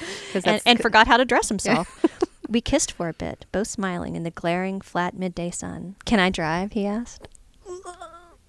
[0.32, 2.04] 'Cause and, and forgot how to dress himself.
[2.48, 5.96] we kissed for a bit, both smiling in the glaring, flat midday sun.
[6.04, 6.72] Can I drive?
[6.72, 7.26] he asked.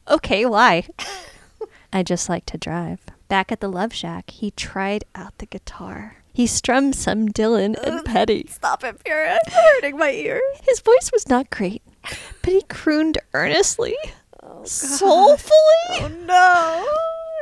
[0.08, 0.88] Okay, why?
[1.94, 3.00] I just like to drive.
[3.28, 6.18] Back at the Love Shack, he tried out the guitar.
[6.34, 8.46] He strummed some Dylan and Petty.
[8.50, 9.38] Stop it, Pierre.
[9.46, 10.42] It's hurting my ear.
[10.64, 13.96] His voice was not great, but he crooned earnestly,
[14.42, 15.52] oh, soulfully.
[15.92, 16.88] Oh no.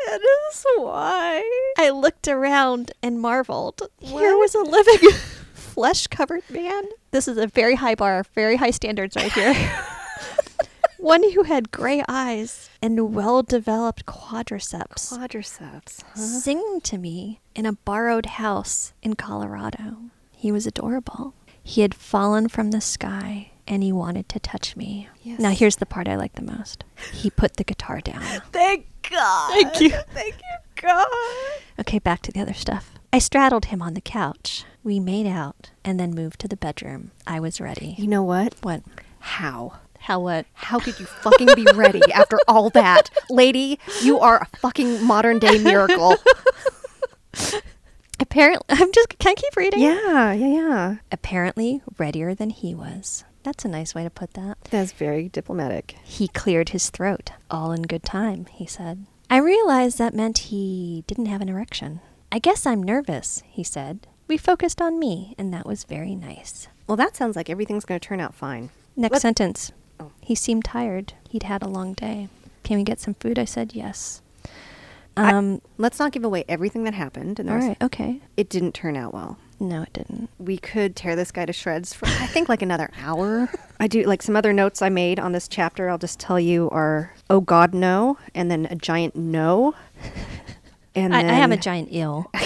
[0.08, 1.44] That is why.
[1.78, 3.82] I looked around and marveled.
[4.00, 5.12] Here was a living,
[5.54, 6.84] flesh covered man.
[7.12, 9.54] This is a very high bar, very high standards right here.
[10.98, 15.14] One who had gray eyes and well developed quadriceps.
[15.18, 16.18] Quadriceps.
[16.18, 20.10] Sing to me in a borrowed house in Colorado.
[20.32, 21.34] He was adorable.
[21.64, 25.08] He had fallen from the sky and he wanted to touch me.
[25.22, 25.40] Yes.
[25.40, 26.84] Now, here's the part I like the most.
[27.14, 28.22] He put the guitar down.
[28.52, 29.52] Thank God.
[29.54, 29.92] Thank you.
[30.12, 31.08] Thank you, God.
[31.80, 32.92] Okay, back to the other stuff.
[33.14, 34.66] I straddled him on the couch.
[34.84, 37.12] We made out and then moved to the bedroom.
[37.28, 37.96] I was ready.
[37.98, 38.56] You know what?
[38.62, 38.82] What?
[39.20, 39.74] How?
[40.00, 40.46] How what?
[40.54, 43.10] How could you fucking be ready after all that?
[43.30, 46.16] Lady, you are a fucking modern day miracle.
[48.20, 49.18] Apparently, I'm just.
[49.20, 49.82] Can I keep reading?
[49.82, 50.96] yeah, yeah, yeah.
[51.12, 53.24] Apparently, readier than he was.
[53.44, 54.58] That's a nice way to put that.
[54.70, 55.96] That's very diplomatic.
[56.04, 57.32] He cleared his throat.
[57.50, 59.06] All in good time, he said.
[59.30, 62.02] I realized that meant he didn't have an erection.
[62.32, 64.08] I guess I'm nervous, he said.
[64.28, 66.68] We focused on me, and that was very nice.
[66.88, 68.70] Well, that sounds like everything's going to turn out fine.
[68.96, 69.72] Next Let- sentence.
[70.00, 70.12] Oh.
[70.22, 71.14] He seemed tired.
[71.30, 72.30] He'd had a long day.
[72.64, 73.40] Can we get some food?
[73.40, 74.22] I said yes.
[75.18, 77.40] I- Um, Let's not give away everything that happened.
[77.40, 78.22] And all right, okay.
[78.38, 79.38] It didn't turn out well.
[79.60, 80.30] No, it didn't.
[80.40, 83.50] We could tear this guy to shreds for, I think, like another hour.
[83.80, 86.70] I do, like, some other notes I made on this chapter, I'll just tell you
[86.70, 89.76] are, oh God, no, and then a giant no.
[90.96, 92.30] And I, I have a giant ill.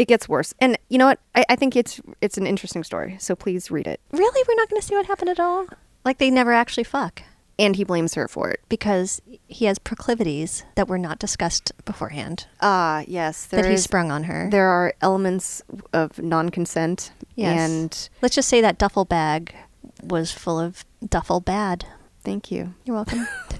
[0.00, 0.54] It gets worse.
[0.58, 1.18] And you know what?
[1.34, 3.16] I, I think it's it's an interesting story.
[3.20, 4.00] So please read it.
[4.12, 4.44] really?
[4.48, 5.66] We're not going to see what happened at all?
[6.06, 7.22] Like they never actually fuck
[7.60, 8.60] And he blames her for it.
[8.68, 13.46] because he has proclivities that were not discussed beforehand Ah, yes.
[13.46, 14.48] There that he is- sprung on her.
[14.50, 17.12] There are elements of non-consent.
[17.36, 17.60] Yes.
[17.70, 19.54] And Let's just say that duffel bag
[20.02, 21.84] was full of duffel bad.
[22.24, 22.74] thank you.
[22.84, 23.26] You're welcome.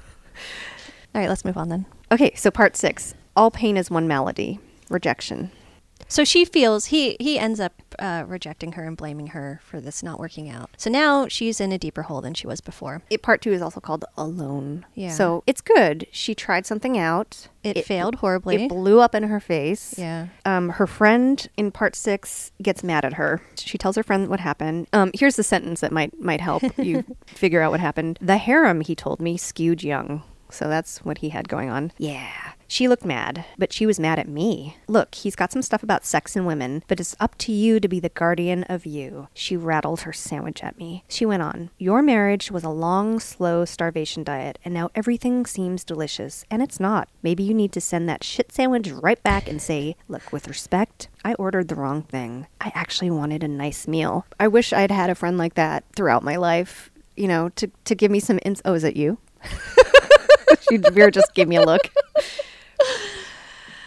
[1.14, 1.86] all right, let's move on then.
[2.12, 3.14] Okay, so part six.
[3.36, 4.58] All pain is one malady.
[4.88, 5.50] Rejection.
[6.10, 10.02] So she feels he he ends up uh, rejecting her and blaming her for this
[10.02, 10.70] not working out.
[10.76, 13.02] So now she's in a deeper hole than she was before.
[13.10, 14.84] It, part two is also called Alone.
[14.94, 15.10] Yeah.
[15.12, 16.08] So it's good.
[16.10, 17.46] She tried something out.
[17.62, 18.64] It, failed horribly.
[18.64, 19.96] It blew up in her face.
[19.98, 20.28] yeah.
[20.44, 23.40] Um, her friend in part six gets mad at her.
[23.56, 24.88] She tells her friend what happened.
[24.92, 28.18] Um, here's the sentence that might might help you figure out what happened.
[28.20, 30.24] The harem, he told me, skewed young.
[30.50, 31.92] So that's what he had going on.
[31.98, 32.52] Yeah.
[32.70, 34.76] She looked mad, but she was mad at me.
[34.86, 37.88] Look, he's got some stuff about sex and women, but it's up to you to
[37.88, 39.26] be the guardian of you.
[39.34, 41.02] She rattled her sandwich at me.
[41.08, 45.82] She went on, Your marriage was a long, slow starvation diet, and now everything seems
[45.82, 47.08] delicious, and it's not.
[47.24, 51.08] Maybe you need to send that shit sandwich right back and say, Look, with respect,
[51.24, 52.46] I ordered the wrong thing.
[52.60, 54.26] I actually wanted a nice meal.
[54.38, 57.96] I wish I'd had a friend like that throughout my life, you know, to, to
[57.96, 58.62] give me some ins.
[58.64, 59.18] Oh, is it you?
[60.68, 61.90] she, Vera just gave me a look.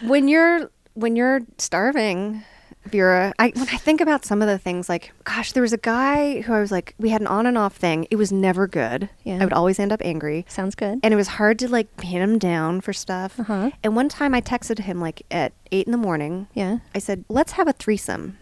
[0.02, 2.44] when you're when you're starving,
[2.86, 5.78] Vera, I when I think about some of the things like, gosh, there was a
[5.78, 8.06] guy who I was like, we had an on and off thing.
[8.10, 9.08] It was never good.
[9.24, 9.38] Yeah.
[9.40, 10.44] I would always end up angry.
[10.48, 11.00] Sounds good.
[11.02, 13.40] And it was hard to like pin him down for stuff.
[13.40, 13.70] Uh-huh.
[13.82, 16.46] And one time I texted him like at eight in the morning.
[16.54, 16.78] yeah.
[16.94, 18.38] I said, let's have a threesome.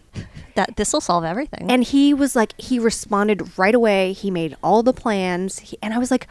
[0.55, 1.71] That this will solve everything.
[1.71, 4.13] And he was like, he responded right away.
[4.13, 5.57] He made all the plans.
[5.57, 6.27] He, and I was like,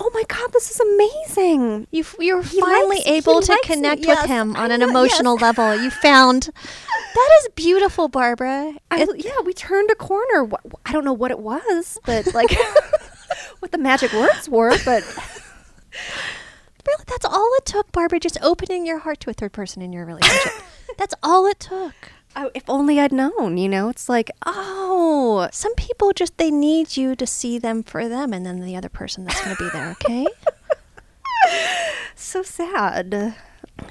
[0.00, 1.86] oh my God, this is amazing.
[1.90, 4.22] You you're He finally likes- able to it, connect yes.
[4.22, 5.42] with him on an emotional yes.
[5.42, 5.82] level.
[5.82, 6.50] You found
[7.14, 8.74] that is beautiful, Barbara.
[8.90, 10.50] I, yeah, we turned a corner.
[10.84, 12.50] I don't know what it was, but like
[13.60, 15.02] what the magic words were, but
[16.86, 18.20] really, that's all it took, Barbara.
[18.20, 20.52] Just opening your heart to a third person in your relationship.
[20.98, 21.94] that's all it took.
[22.36, 26.96] I, if only I'd known, you know, it's like, oh, Some people just they need
[26.96, 29.70] you to see them for them, and then the other person that's going to be
[29.70, 29.90] there.
[29.92, 30.26] Okay.
[32.14, 33.34] so sad.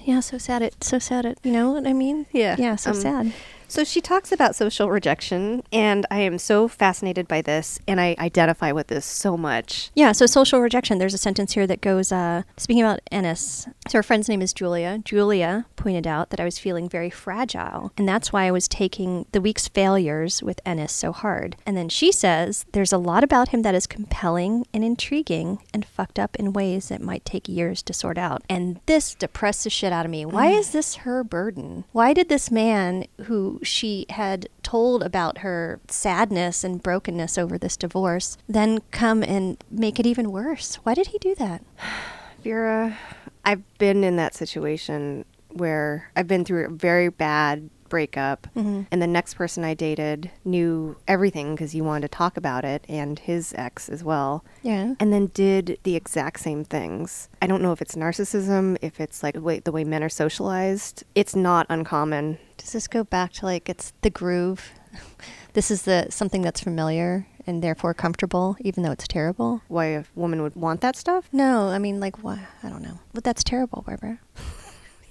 [0.04, 0.20] yeah.
[0.20, 0.62] So sad.
[0.62, 0.84] It.
[0.84, 1.26] So sad.
[1.26, 1.40] It.
[1.44, 2.26] You know what I mean?
[2.32, 2.76] Yeah, Yeah.
[2.76, 3.34] So um, sad.
[3.74, 8.16] So she talks about social rejection, and I am so fascinated by this, and I
[8.20, 9.90] identify with this so much.
[9.96, 11.00] Yeah, so social rejection.
[11.00, 13.68] There's a sentence here that goes, uh, speaking about Ennis.
[13.88, 15.00] So her friend's name is Julia.
[15.04, 19.26] Julia pointed out that I was feeling very fragile, and that's why I was taking
[19.32, 21.56] the week's failures with Ennis so hard.
[21.66, 25.84] And then she says, there's a lot about him that is compelling and intriguing and
[25.84, 28.44] fucked up in ways that might take years to sort out.
[28.48, 30.28] And this depressed the shit out of me.
[30.28, 31.86] Why is this her burden?
[31.92, 37.78] Why did this man who she had told about her sadness and brokenness over this
[37.78, 40.76] divorce then come and make it even worse?
[40.84, 41.64] Why did he do that?
[42.44, 42.98] Vera,
[43.46, 48.88] I've been in that situation where I've been through a very bad breakup, Mhm.
[48.92, 52.84] and the next person I dated knew everything because he wanted to talk about it,
[52.90, 54.44] and his ex as well.
[54.64, 54.96] Yeah.
[55.00, 57.30] and then did the exact same things.
[57.42, 60.10] I don't know if it's narcissism, if it's like the way, the way men are
[60.24, 61.04] socialized.
[61.14, 62.38] It's not uncommon.
[62.58, 64.72] Does this go back to like it's the groove?
[65.54, 69.62] this is the something that's familiar and therefore comfortable, even though it's terrible.
[69.68, 71.28] Why a woman would want that stuff?
[71.32, 72.40] No, I mean like why?
[72.64, 72.98] I don't know.
[73.14, 74.20] But that's terrible, Barbara.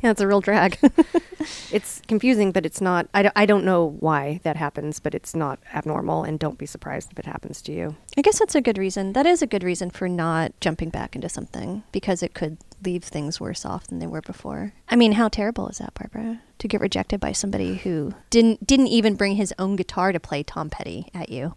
[0.03, 0.79] Yeah, it's a real drag.
[1.73, 3.07] it's confusing, but it's not.
[3.15, 6.67] I, don't- I don't know why that happens, but it's not abnormal, and don't be
[6.67, 7.97] surprised if it happens to you.
[8.17, 9.13] I guess that's a good reason.
[9.13, 13.05] That is a good reason for not jumping back into something because it could leave
[13.05, 14.73] things worse off than they were before.
[14.89, 16.41] I mean, how terrible is that, Barbara?
[16.59, 20.43] To get rejected by somebody who didn't didn't even bring his own guitar to play
[20.43, 21.55] Tom Petty at you.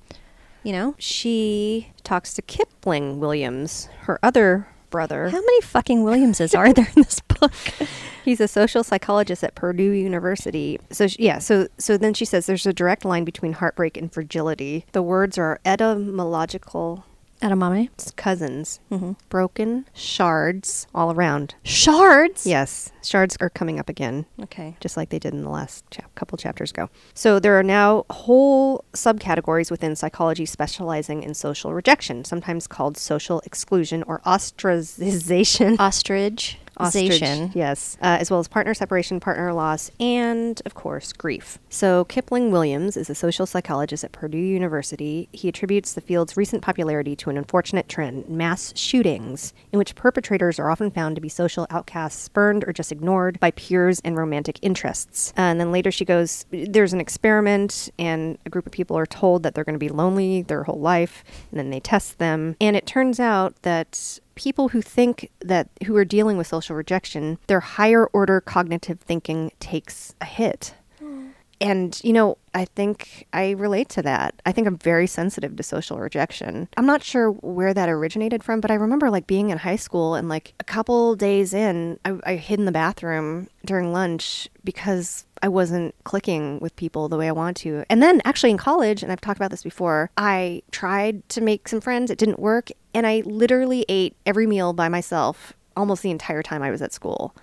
[0.64, 0.96] You know?
[0.98, 5.28] She talks to Kipling Williams, her other brother.
[5.28, 7.52] How many fucking Williamses are there in this book?
[8.24, 10.80] He's a social psychologist at Purdue University.
[10.90, 14.10] So sh- yeah, so so then she says there's a direct line between heartbreak and
[14.10, 14.86] fragility.
[14.94, 17.04] The words are etymological
[17.46, 17.90] Edamame.
[18.16, 18.80] cousins.
[18.92, 19.12] Mm-hmm.
[19.30, 21.54] Broken shards all around.
[21.64, 22.48] Shards?
[22.48, 24.26] Yes, shards are coming up again.
[24.42, 24.76] Okay.
[24.80, 26.90] just like they did in the last chap- couple chapters ago.
[27.14, 33.42] So there are now whole subcategories within psychology specializing in social rejection, sometimes called social
[33.42, 35.80] exclusion or ostracization.
[35.80, 36.58] Ostrich.
[36.78, 37.22] Ostrich,
[37.56, 41.58] yes, uh, as well as partner separation, partner loss, and of course, grief.
[41.70, 45.30] So, Kipling Williams is a social psychologist at Purdue University.
[45.32, 50.60] He attributes the field's recent popularity to an unfortunate trend mass shootings, in which perpetrators
[50.60, 54.60] are often found to be social outcasts, spurned or just ignored by peers and romantic
[54.62, 55.34] interests.
[55.38, 59.06] Uh, and then later she goes, There's an experiment, and a group of people are
[59.06, 62.56] told that they're going to be lonely their whole life, and then they test them.
[62.60, 67.38] And it turns out that people who think that who are dealing with social rejection,
[67.48, 70.76] their higher order cognitive thinking takes a hit.
[71.02, 71.32] Mm.
[71.62, 74.42] And, you know, I think I relate to that.
[74.46, 76.68] I think I'm very sensitive to social rejection.
[76.76, 80.16] I'm not sure where that originated from, but I remember like being in high school
[80.16, 85.26] and like a couple days in, I, I hid in the bathroom during lunch because
[85.42, 87.86] I wasn't clicking with people the way I want to.
[87.90, 91.68] And then actually in college, and I've talked about this before, I tried to make
[91.68, 92.12] some friends.
[92.12, 92.70] It didn't work.
[92.96, 96.94] And I literally ate every meal by myself almost the entire time I was at
[96.94, 97.36] school.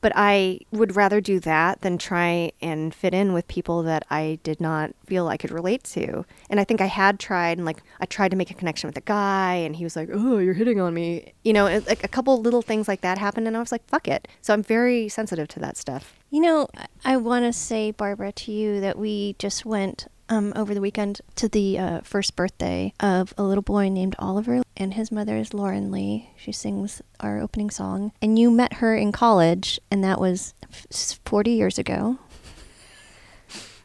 [0.00, 4.38] But I would rather do that than try and fit in with people that I
[4.42, 6.24] did not feel I could relate to.
[6.48, 8.96] And I think I had tried, and like I tried to make a connection with
[8.96, 12.02] a guy, and he was like, "Oh, you're hitting on me," you know, it- like
[12.02, 14.62] a couple little things like that happened, and I was like, "Fuck it." So I'm
[14.62, 16.14] very sensitive to that stuff.
[16.30, 16.68] You know,
[17.04, 21.20] I want to say, Barbara, to you that we just went um, over the weekend
[21.34, 25.52] to the uh, first birthday of a little boy named Oliver, and his mother is
[25.52, 26.30] Lauren Lee.
[26.36, 28.12] She sings our opening song.
[28.22, 32.18] And you met her in college, and that was f- 40 years ago.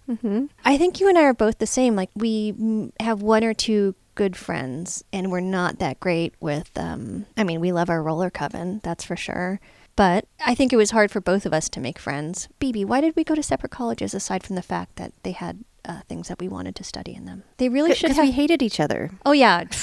[0.07, 0.45] Mm-hmm.
[0.63, 1.95] I think you and I are both the same.
[1.95, 7.25] Like, we have one or two good friends, and we're not that great with, um,
[7.35, 9.59] I mean, we love our roller coven, that's for sure.
[9.95, 12.49] But I think it was hard for both of us to make friends.
[12.59, 15.63] BB, why did we go to separate colleges aside from the fact that they had
[15.85, 17.43] uh, things that we wanted to study in them?
[17.57, 18.25] They really should Because have.
[18.25, 19.11] we hated each other.
[19.25, 19.63] oh, yeah.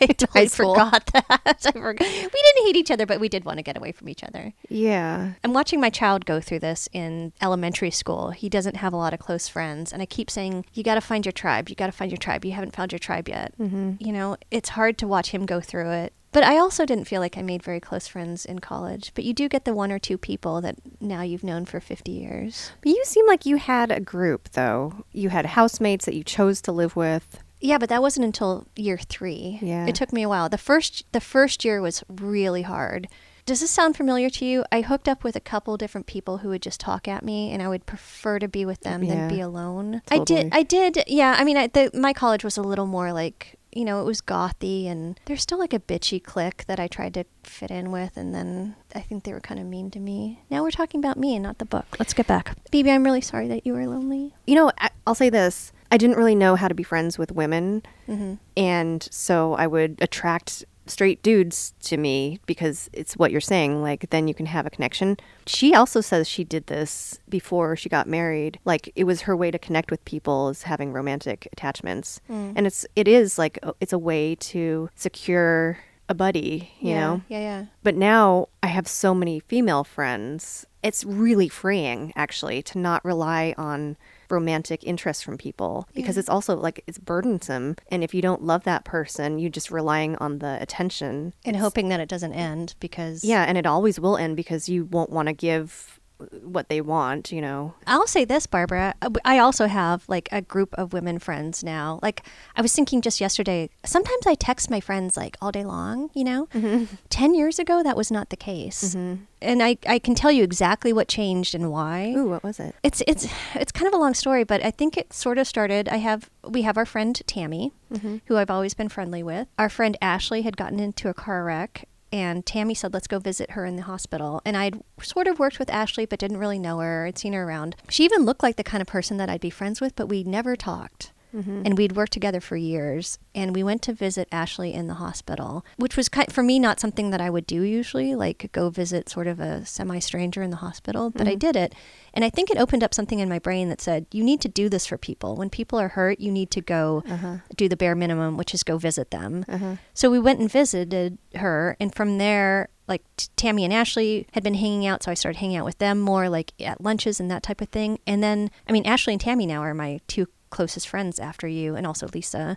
[0.00, 1.24] I totally forgot that.
[1.64, 2.00] I forgot.
[2.08, 4.52] We didn't hate each other, but we did want to get away from each other.
[4.68, 5.34] Yeah.
[5.44, 8.30] I'm watching my child go through this in elementary school.
[8.32, 9.92] He doesn't have a lot of close friends.
[9.92, 11.68] And I keep saying, you got to find your tribe.
[11.68, 12.44] You got to find your tribe.
[12.44, 13.54] You haven't found your tribe yet.
[13.60, 13.92] Mm-hmm.
[14.00, 16.12] You know, it's hard to watch him go through it.
[16.32, 19.12] But I also didn't feel like I made very close friends in college.
[19.14, 22.10] But you do get the one or two people that now you've known for 50
[22.10, 22.72] years.
[22.82, 25.04] But you seem like you had a group, though.
[25.12, 27.38] You had housemates that you chose to live with.
[27.60, 29.58] Yeah, but that wasn't until year three.
[29.62, 29.86] Yeah.
[29.86, 30.48] It took me a while.
[30.48, 33.06] The first the first year was really hard.
[33.44, 34.64] Does this sound familiar to you?
[34.72, 37.60] I hooked up with a couple different people who would just talk at me, and
[37.62, 39.14] I would prefer to be with them Yeah.
[39.14, 40.00] than be alone.
[40.06, 40.40] Totally.
[40.40, 40.52] I did.
[40.54, 41.04] I did.
[41.08, 41.34] Yeah.
[41.38, 44.20] I mean, I, the, my college was a little more like you know, it was
[44.20, 48.16] gothy, and there's still like a bitchy clique that I tried to fit in with,
[48.16, 50.42] and then I think they were kind of mean to me.
[50.50, 51.96] Now we're talking about me and not the book.
[51.98, 52.56] Let's get back.
[52.70, 54.34] BB, I'm really sorry that you were lonely.
[54.46, 55.72] You know, I, I'll say this.
[55.90, 57.82] I didn't really know how to be friends with women.
[58.06, 63.82] hmm And so I would attract straight dudes to me because it's what you're saying.
[63.82, 65.16] Like, then you can have a connection.
[65.46, 68.58] She also says she did this before she got married.
[68.64, 72.20] Like, it was her way to connect with people is having romantic attachments.
[72.30, 72.54] Mm.
[72.56, 77.22] And it's, it is like, it's a way to secure a buddy, you yeah, know?
[77.28, 77.64] Yeah, yeah.
[77.82, 80.66] But now I have so many female friends.
[80.82, 83.96] It's really freeing, actually, to not rely on
[84.32, 86.20] romantic interest from people because Yeah.
[86.20, 87.76] it's also like it's burdensome.
[87.90, 91.34] And if you don't love that person, you're just relying on the attention.
[91.44, 94.86] And hoping that it doesn't end because Yeah, and it always will end because you
[94.86, 96.00] won't want to give
[96.42, 97.74] what they want, you know.
[97.86, 98.94] I'll say this, Barbara.
[99.02, 101.98] uh, I also have like a group of women friends now.
[102.02, 102.22] Like
[102.56, 106.24] I was thinking just yesterday, sometimes I text my friends like all day long, you
[106.24, 106.46] know?
[106.54, 106.84] Mm-hmm.
[107.10, 108.94] 10 years ago that was not the case.
[108.94, 109.24] Mm-hmm.
[109.42, 112.14] And I I can tell you exactly what changed and why.
[112.16, 112.76] Ooh, what was it?
[112.82, 115.88] It's it's it's kind of a long story, but I think it sort of started.
[115.88, 118.18] I have we have our friend Tammy, mm-hmm.
[118.26, 119.48] who I've always been friendly with.
[119.58, 123.52] Our friend Ashley had gotten into a car wreck, and Tammy said, "Let's go visit
[123.52, 126.78] her in the hospital." And I'd sort of worked with Ashley, but didn't really know
[126.78, 127.06] her.
[127.06, 127.74] I'd seen her around.
[127.88, 130.22] She even looked like the kind of person that I'd be friends with, but we
[130.22, 131.12] never talked.
[131.34, 131.62] Mm-hmm.
[131.64, 133.18] And we'd worked together for years.
[133.34, 136.80] And we went to visit Ashley in the hospital, which was kind, for me not
[136.80, 140.50] something that I would do usually, like go visit sort of a semi stranger in
[140.50, 141.10] the hospital.
[141.10, 141.38] But I mm-hmm.
[141.38, 141.74] did it.
[142.14, 144.48] And I think it opened up something in my brain that said, you need to
[144.48, 145.36] do this for people.
[145.36, 147.38] When people are hurt, you need to go uh-huh.
[147.56, 149.44] do the bare minimum, which is go visit them.
[149.48, 149.76] Uh-huh.
[149.94, 151.76] So we went and visited her.
[151.80, 155.38] And from there, like t- Tammy and Ashley had been hanging out, so I started
[155.38, 157.98] hanging out with them more, like at lunches and that type of thing.
[158.06, 161.74] And then, I mean, Ashley and Tammy now are my two closest friends after you,
[161.74, 162.56] and also Lisa.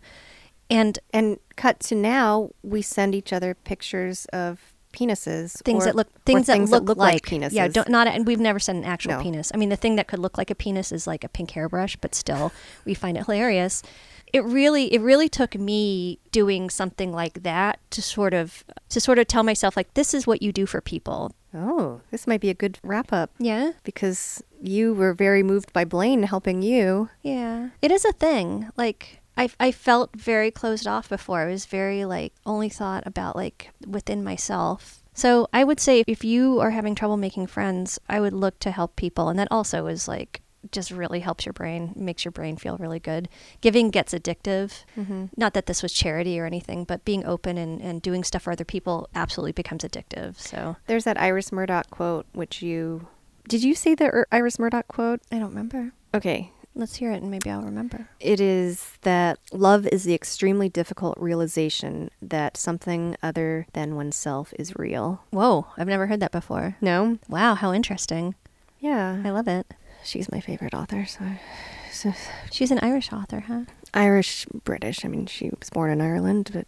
[0.69, 5.62] And And cut to now, we send each other pictures of penises.
[5.63, 7.51] things or- that look or things, that, look like, like, penises.
[7.51, 9.21] Yeah, don't not and we've never sent an actual No.
[9.21, 9.51] penis.
[9.53, 11.97] I mean, the thing that could look like a penis is like a pink hairbrush,
[11.97, 12.51] but still,
[12.86, 13.84] we find it hilarious.
[14.34, 19.19] It really, it really took me doing something like that to sort of to sort
[19.19, 21.31] of tell myself like this is what you do for people.
[21.56, 23.32] Oh, this might be a good wrap up.
[23.39, 27.10] Yeah, because you were very moved by Blaine helping you.
[27.24, 28.70] yeah, it is a thing.
[28.78, 29.22] Like.
[29.38, 31.41] I, I felt very closed off before.
[31.41, 35.04] I was very like only thought about like within myself.
[35.13, 38.72] So I would say if you are having trouble making friends, I would look to
[38.72, 39.28] help people.
[39.28, 42.99] And that also is like just really helps your brain, makes your brain feel really
[42.99, 43.30] good.
[43.62, 44.84] Giving gets addictive.
[44.97, 45.25] Mm-hmm.
[45.38, 48.52] Not that this was charity or anything, but being open and, and doing stuff for
[48.52, 50.37] other people absolutely becomes addictive.
[50.37, 53.08] So There's that Iris Murdoch quote, which you.
[53.48, 55.21] Did you see the er-, Iris Murdoch quote?
[55.31, 55.92] I don't remember.
[56.13, 56.52] Okay.
[56.77, 58.10] Let's hear it and maybe I'll remember.
[58.19, 64.75] It is that love is the extremely difficult realization that something other than oneself is
[64.75, 65.23] real.
[65.29, 66.75] Whoa, I've never heard that before.
[66.81, 67.17] No?
[67.29, 68.35] Wow, how interesting.
[68.81, 69.21] Yeah.
[69.23, 69.73] I love it.
[70.06, 71.06] She's my favorite author.
[71.06, 71.25] So,
[71.91, 72.13] so
[72.51, 73.62] She's an Irish author, huh?
[73.93, 75.03] Irish British.
[75.06, 76.67] I mean, she was born in Ireland, but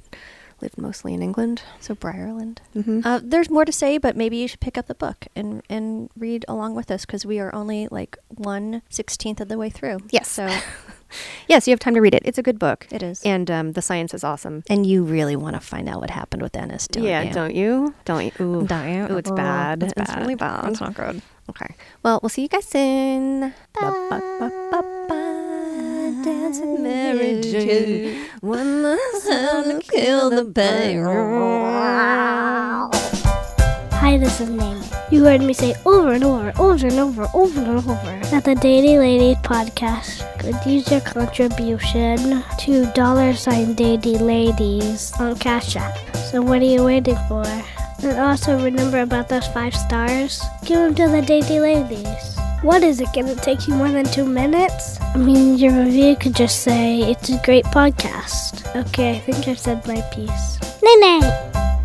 [0.62, 1.62] lived mostly in England.
[1.80, 2.58] So Briarland.
[2.76, 3.02] Mm-hmm.
[3.06, 6.10] Uh, there's more to say, but maybe you should pick up the book and and
[6.18, 10.00] read along with us because we are only like one sixteenth of the way through.
[10.10, 10.30] Yes.
[10.30, 10.48] So
[11.48, 12.24] yes, you have time to read it.
[12.26, 12.88] It's a good book.
[12.90, 13.22] it is.
[13.24, 14.64] and um, the science is awesome.
[14.70, 17.34] And you really want to find out what happened with Ennis, don't yeah, you?
[17.34, 17.94] don't you?
[18.06, 18.32] Don't you?
[18.46, 18.66] Ooh.
[18.68, 19.14] Don't you?
[19.14, 19.84] Ooh, it's Oh, bad.
[19.84, 20.20] It's, it's bad.
[20.22, 20.70] really bad.
[20.72, 21.22] It's not good.
[21.50, 21.76] Okay.
[22.04, 23.54] Well, we'll see you guys soon.
[26.24, 28.26] Dancing Mary Jane.
[28.42, 31.04] One last time to kill the pain.
[33.94, 34.82] Hi, this is Name.
[35.10, 38.56] You heard me say over and over, over and over, over and over that the
[38.56, 45.98] Daily Ladies podcast could use your contribution to dollar sign Daily Ladies on Cash App.
[46.16, 47.46] So what are you waiting for?
[48.04, 50.42] And also remember about those five stars?
[50.66, 52.38] Give them to the Daily Ladies.
[52.62, 55.00] What is it gonna take you more than two minutes?
[55.02, 58.66] I mean, your review could just say it's a great podcast.
[58.76, 60.60] Okay, I think I've said my piece.
[60.82, 61.77] Nay nay.